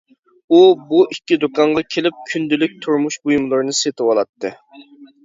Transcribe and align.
ئۇ 0.51 0.59
بۇ 0.93 1.01
ئىككى 1.15 1.35
دۇكانغا 1.43 1.83
كېلىپ 1.95 2.17
كۈندىلىك 2.31 2.73
تۇرمۇش 2.87 3.19
بۇيۇملىرىنى 3.29 3.77
سېتىۋالاتتى. 3.81 4.53